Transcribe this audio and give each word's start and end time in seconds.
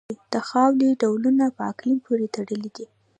د 0.31 0.33
خاورې 0.47 0.89
ډولونه 1.01 1.45
په 1.55 1.61
اقلیم 1.71 1.97
پورې 2.05 2.25
تړلي 2.35 2.69
دي. 2.75 2.85